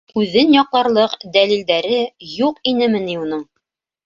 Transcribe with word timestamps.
Үҙен 0.19 0.53
яҡларлыҡ 0.55 1.13
дәлилдәре 1.35 2.01
юҡ 2.39 2.59
инеме 2.73 3.05
ни 3.05 3.19
уның? 3.27 3.47